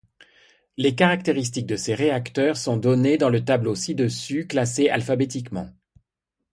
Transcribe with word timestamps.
Les 0.77 0.95
caractéristiques 0.95 1.67
de 1.67 1.75
ces 1.75 1.93
réacteurs 1.93 2.57
sont 2.57 2.75
données 2.75 3.19
dans 3.19 3.29
le 3.29 3.45
tableau 3.45 3.75
ci-dessus, 3.75 4.47
classés 4.47 4.89
alphabétiquement. 4.89 5.69